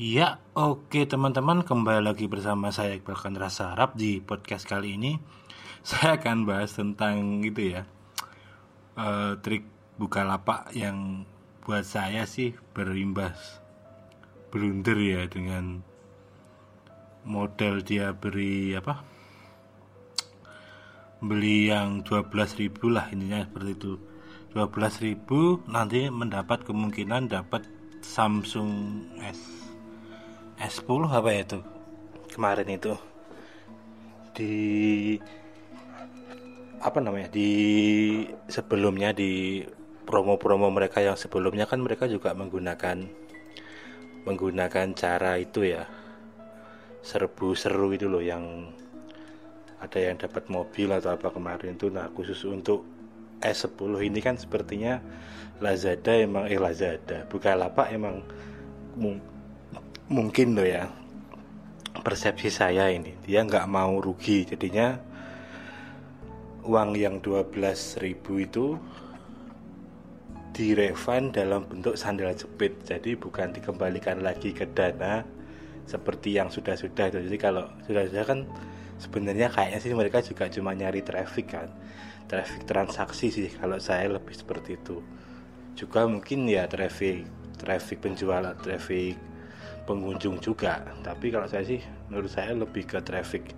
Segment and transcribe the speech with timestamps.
[0.00, 5.20] Ya, oke teman-teman, kembali lagi bersama saya Iqbal Kandra Sarap di podcast kali ini.
[5.84, 7.84] Saya akan bahas tentang gitu ya,
[8.96, 9.68] uh, trik
[10.00, 11.28] buka lapak yang
[11.68, 13.60] buat saya sih berimbas
[14.48, 15.84] blunder ya dengan
[17.28, 19.04] model dia beri apa?
[21.20, 23.92] Beli yang 12.000 lah intinya seperti itu.
[24.56, 27.68] 12.000 nanti mendapat kemungkinan dapat
[28.00, 29.59] Samsung S
[30.60, 31.58] S10 apa ya itu?
[32.36, 32.92] Kemarin itu.
[34.36, 34.54] Di
[36.84, 37.32] apa namanya?
[37.32, 37.50] Di
[38.44, 39.64] sebelumnya di
[40.04, 43.08] promo-promo mereka yang sebelumnya kan mereka juga menggunakan
[44.28, 45.88] menggunakan cara itu ya.
[47.00, 48.68] Serbu seru itu loh yang
[49.80, 51.88] ada yang dapat mobil atau apa kemarin itu.
[51.88, 52.84] Nah khusus untuk
[53.40, 55.00] S10 ini kan sepertinya
[55.64, 58.20] Lazada emang eh Lazada Bukalapak emang
[60.10, 60.90] mungkin loh ya.
[61.90, 64.42] Persepsi saya ini dia nggak mau rugi.
[64.42, 64.98] Jadinya
[66.66, 68.02] uang yang 12.000
[68.42, 68.74] itu
[70.50, 72.82] direfund dalam bentuk sandal jepit.
[72.82, 75.22] Jadi bukan dikembalikan lagi ke dana
[75.86, 77.14] seperti yang sudah-sudah.
[77.14, 78.50] Itu jadi kalau sudah-sudah kan
[78.98, 81.70] sebenarnya kayaknya sih mereka juga cuma nyari traffic kan.
[82.26, 85.02] Traffic transaksi sih kalau saya lebih seperti itu.
[85.78, 87.26] Juga mungkin ya traffic
[87.60, 89.29] traffic penjualan traffic
[89.90, 90.86] pengunjung juga.
[91.02, 93.50] Tapi kalau saya sih menurut saya lebih ke traffic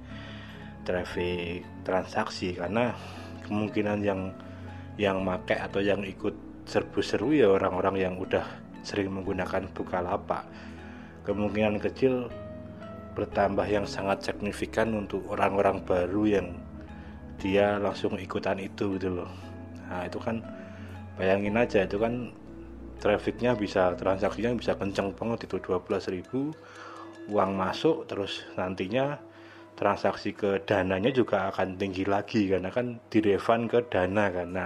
[0.89, 2.57] traffic transaksi.
[2.57, 2.97] Karena
[3.45, 4.33] kemungkinan yang
[4.97, 6.33] yang make atau yang ikut
[6.65, 8.49] serbu seru ya orang-orang yang udah
[8.81, 10.49] sering menggunakan Bukalapak.
[11.29, 12.33] Kemungkinan kecil
[13.13, 16.49] bertambah yang sangat signifikan untuk orang-orang baru yang
[17.37, 19.31] dia langsung ikutan itu gitu loh.
[19.93, 20.41] Nah itu kan
[21.21, 22.33] bayangin aja itu kan
[23.03, 26.23] trafficnya bisa transaksinya bisa kenceng banget itu 12.000
[27.35, 29.19] uang masuk terus nantinya
[29.75, 34.65] transaksi ke dananya juga akan tinggi lagi karena kan direfund ke dana karena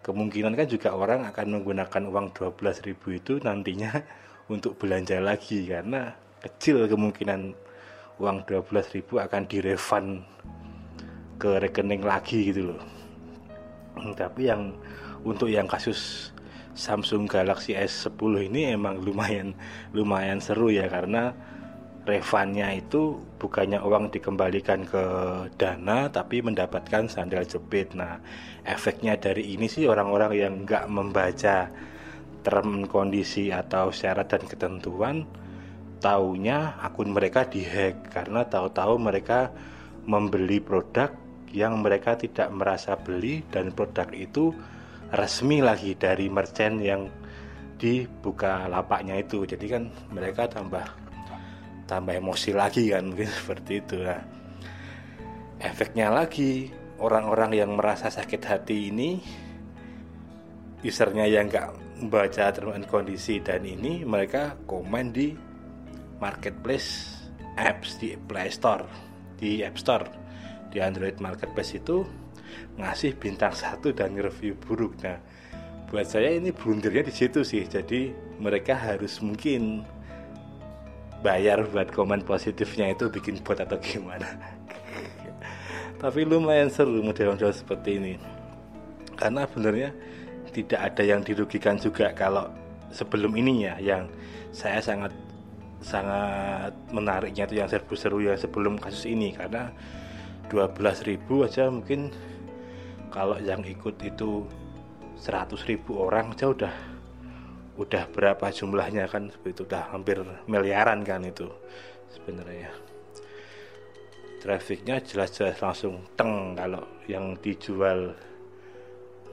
[0.00, 3.92] kemungkinan kan juga orang akan menggunakan uang 12.000 itu nantinya
[4.54, 7.52] untuk belanja lagi karena kecil kemungkinan
[8.16, 10.24] uang 12.000 akan direfund
[11.40, 12.80] ke rekening lagi gitu loh.
[14.12, 14.76] Tapi yang
[15.24, 16.32] untuk yang kasus
[16.80, 19.52] Samsung Galaxy S10 ini emang lumayan
[19.92, 21.36] lumayan seru ya karena
[22.08, 25.04] refundnya itu bukannya uang dikembalikan ke
[25.60, 27.92] dana tapi mendapatkan sandal jepit.
[27.92, 28.16] Nah
[28.64, 31.68] efeknya dari ini sih orang-orang yang nggak membaca
[32.40, 35.28] term kondisi atau syarat dan ketentuan
[36.00, 39.52] taunya akun mereka dihack karena tahu-tahu mereka
[40.08, 41.12] membeli produk
[41.52, 44.56] yang mereka tidak merasa beli dan produk itu
[45.10, 47.10] resmi lagi dari merchant yang
[47.80, 49.46] dibuka lapaknya itu.
[49.46, 50.84] Jadi kan mereka tambah
[51.90, 53.96] tambah emosi lagi kan mungkin seperti itu.
[54.02, 54.20] Nah
[55.60, 59.10] efeknya lagi orang-orang yang merasa sakit hati ini
[60.80, 65.36] usernya yang nggak membaca term kondisi dan ini mereka komen di
[66.16, 67.20] marketplace
[67.60, 68.88] apps di Play Store
[69.36, 70.08] di App Store
[70.72, 72.00] di Android Marketplace itu
[72.78, 75.18] ngasih bintang satu dan review buruk nah
[75.90, 77.66] buat saya ini blundernya di situ sih.
[77.66, 79.82] Jadi mereka harus mungkin
[81.20, 84.24] bayar buat komen positifnya itu bikin bot atau gimana.
[86.00, 88.14] Tapi lumayan seru model-model seperti ini.
[89.18, 89.90] Karena sebenarnya
[90.54, 92.48] tidak ada yang dirugikan juga kalau
[92.94, 94.06] sebelum ini ya yang
[94.54, 95.12] saya sangat
[95.82, 99.34] sangat menariknya itu yang serbu seru yang sebelum kasus ini.
[99.34, 99.74] Karena
[100.46, 102.14] 12.000 aja mungkin
[103.10, 104.46] kalau yang ikut itu
[105.18, 106.74] 100 ribu orang aja udah
[107.76, 109.34] udah berapa jumlahnya kan?
[109.42, 111.50] Itu udah hampir miliaran kan itu
[112.14, 112.70] sebenarnya.
[114.40, 116.56] Trafficnya jelas-jelas langsung teng.
[116.56, 118.14] Kalau yang dijual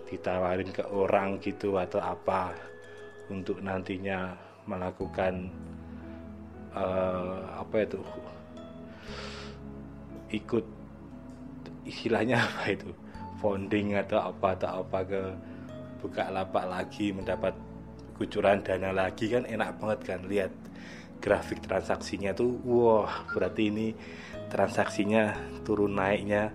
[0.09, 2.57] ditawarin ke orang gitu atau apa
[3.29, 5.53] untuk nantinya melakukan
[6.73, 8.01] uh, apa itu?
[10.33, 10.65] Ikut
[11.88, 12.91] istilahnya apa itu
[13.39, 15.22] founding atau apa atau apa ke
[16.01, 17.54] buka lapak lagi mendapat
[18.18, 20.54] kucuran dana lagi kan enak banget kan lihat
[21.22, 23.88] grafik transaksinya tuh wah berarti ini
[24.50, 26.54] transaksinya turun naiknya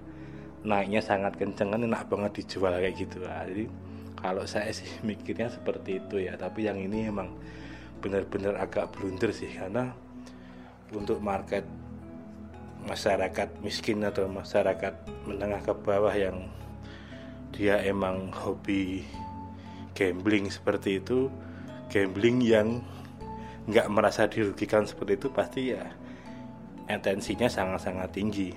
[0.62, 3.43] naiknya sangat kenceng kan enak banget dijual kayak gitu lah.
[3.46, 3.67] jadi
[4.19, 7.35] kalau saya sih mikirnya seperti itu ya tapi yang ini emang
[8.02, 9.94] benar-benar agak blunder sih karena
[10.94, 11.67] untuk market
[12.82, 16.50] masyarakat miskin atau masyarakat menengah ke bawah yang
[17.52, 19.04] dia emang hobi
[19.93, 21.28] gambling seperti itu
[21.93, 22.81] gambling yang
[23.69, 25.84] nggak merasa dirugikan seperti itu pasti ya
[26.90, 28.50] intensinya sangat-sangat tinggi.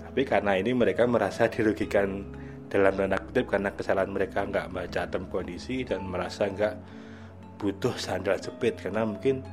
[0.00, 2.26] Tapi karena ini mereka merasa dirugikan
[2.66, 6.74] dalam tanda kutip karena kesalahan mereka nggak baca term kondisi dan merasa nggak
[7.58, 9.44] butuh sandal jepit karena mungkin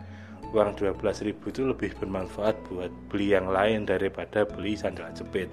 [0.55, 5.51] uang 12.000 itu lebih bermanfaat buat beli yang lain daripada beli sandal jepit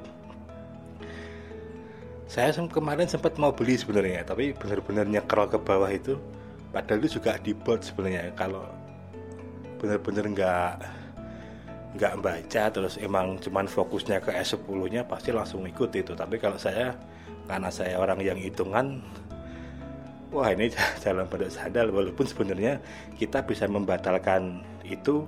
[2.34, 6.18] saya kemarin sempat mau beli sebenarnya tapi benar-benar nyekrol ke bawah itu.
[6.74, 8.34] Padahal itu juga di bot sebenarnya.
[8.34, 8.66] Kalau
[9.78, 10.72] benar-benar nggak
[11.94, 16.18] nggak baca terus emang cuman fokusnya ke S10 nya pasti langsung ikut itu.
[16.18, 16.98] Tapi kalau saya
[17.46, 18.98] karena saya orang yang hitungan
[20.34, 20.74] wah ini
[21.06, 21.86] jalan pada sadar.
[21.94, 22.82] Walaupun sebenarnya
[23.14, 25.22] kita bisa membatalkan itu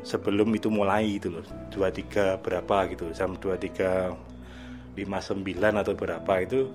[0.00, 1.44] sebelum itu mulai itu loh.
[1.68, 4.29] 23 berapa gitu jam 23
[5.04, 6.68] 59 atau berapa itu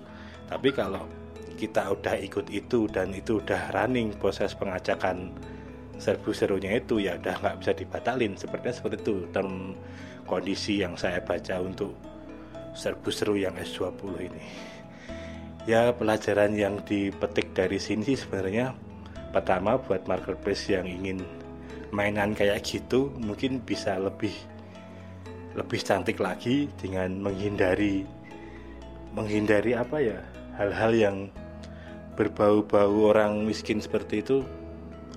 [0.46, 1.06] tapi kalau
[1.56, 5.32] kita udah ikut itu dan itu udah running proses pengacakan
[5.96, 8.36] serbu serunya itu ya udah nggak bisa dibatalin.
[8.36, 9.16] Sepertinya seperti itu.
[9.32, 9.74] Term
[10.28, 11.96] kondisi yang saya baca untuk
[12.76, 14.46] serbu seru yang S20 ini.
[15.66, 18.76] Ya pelajaran yang dipetik dari sini sih sebenarnya
[19.34, 21.26] pertama buat marketplace yang ingin
[21.90, 24.36] mainan kayak gitu mungkin bisa lebih
[25.56, 28.04] lebih cantik lagi dengan menghindari
[29.16, 30.20] menghindari apa ya
[30.60, 31.18] hal-hal yang
[32.20, 34.44] berbau-bau orang miskin seperti itu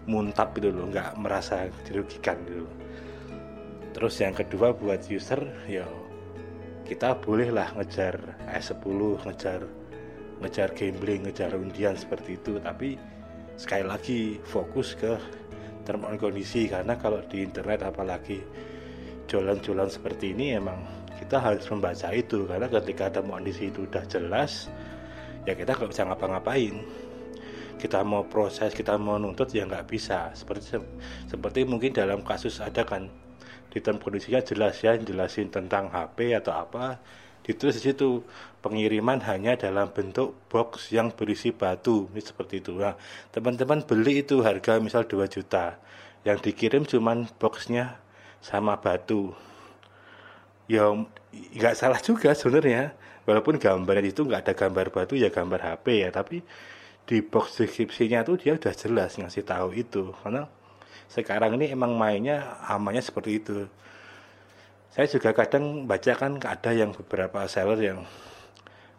[0.09, 2.65] muntap gitu loh nggak merasa dirugikan gitu
[3.93, 5.85] terus yang kedua buat user ya
[6.89, 8.17] kita bolehlah ngejar
[8.49, 9.61] S10 ngejar
[10.41, 12.57] ngejar gambling ngejar undian seperti itu.
[12.63, 12.97] Tapi
[13.59, 15.13] sekali lagi fokus ke
[15.85, 18.41] term kondisi karena kalau di internet apalagi
[19.29, 20.81] jualan-jualan seperti ini emang
[21.19, 24.71] kita harus membaca itu karena ketika term kondisi itu udah jelas
[25.43, 26.75] ya kita nggak bisa ngapa-ngapain.
[27.79, 30.31] Kita mau proses kita mau nuntut ya nggak bisa.
[30.35, 30.79] Seperti
[31.31, 33.11] seperti mungkin dalam kasus ada kan
[33.69, 36.99] di term kondisinya jelas ya jelasin tentang HP atau apa
[37.45, 38.25] ditulis di situ
[38.61, 42.77] pengiriman hanya dalam bentuk box yang berisi batu ini seperti itu.
[42.77, 42.99] Nah
[43.31, 45.79] teman-teman beli itu harga misal 2 juta
[46.27, 48.03] yang dikirim cuman boxnya
[48.43, 49.33] sama batu
[50.69, 50.93] ya
[51.33, 52.95] nggak salah juga sebenarnya.
[53.29, 56.09] Walaupun gambarnya itu nggak ada gambar batu ya gambar HP ya.
[56.13, 56.41] Tapi
[57.09, 60.13] di box deskripsinya tuh dia udah jelas ngasih tahu itu.
[60.23, 60.45] Karena
[61.09, 63.65] sekarang ini emang mainnya amannya seperti itu.
[64.93, 68.01] Saya juga kadang baca kan ada yang beberapa seller yang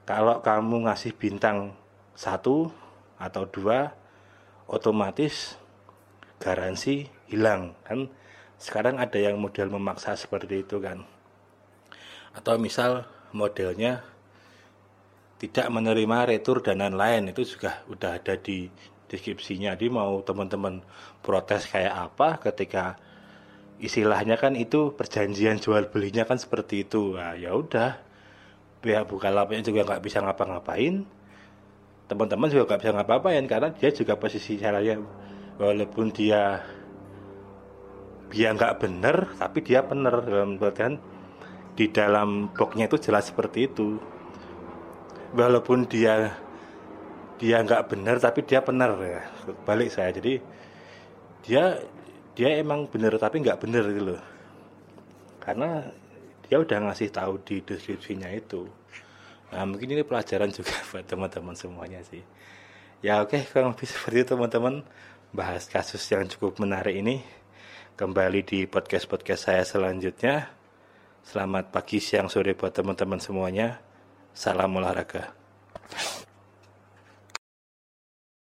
[0.05, 1.73] kalau kamu ngasih bintang
[2.17, 2.69] satu
[3.17, 3.93] atau dua
[4.69, 5.57] otomatis
[6.37, 7.73] garansi hilang.
[7.85, 8.09] Kan
[8.61, 11.05] sekarang ada yang model memaksa seperti itu kan
[12.33, 14.05] atau misal modelnya
[15.39, 18.67] tidak menerima retur dan lain-lain itu juga udah ada di
[19.07, 19.73] deskripsinya.
[19.73, 20.83] Jadi mau teman-teman
[21.23, 22.99] protes kayak apa ketika
[23.79, 27.15] istilahnya kan itu perjanjian jual belinya kan seperti itu.
[27.15, 27.97] Nah, ya udah
[28.83, 31.07] pihak bukalapaknya juga nggak bisa ngapa-ngapain.
[32.11, 34.99] Teman-teman juga nggak bisa ngapa-ngapain karena dia juga posisi caranya
[35.55, 36.63] walaupun dia
[38.29, 40.19] dia nggak bener tapi dia bener.
[40.19, 40.99] Dalam kan
[41.79, 43.95] di dalam boxnya itu jelas seperti itu.
[45.31, 46.35] Walaupun dia
[47.39, 49.23] dia nggak benar tapi dia benar ya.
[49.63, 50.43] Balik saya jadi
[51.39, 51.79] dia
[52.35, 54.23] dia emang benar tapi nggak benar gitu loh.
[55.39, 55.87] Karena
[56.43, 58.67] dia udah ngasih tahu di deskripsinya itu.
[59.55, 62.19] Nah mungkin ini pelajaran juga buat teman-teman semuanya sih.
[62.99, 64.83] Ya oke kalau lebih seperti itu teman-teman.
[65.31, 67.23] Bahas kasus yang cukup menarik ini.
[67.95, 70.58] Kembali di podcast podcast saya selanjutnya
[71.23, 73.81] selamat pagi siang sore buat teman-teman semuanya
[74.39, 75.38] Salam olahraga.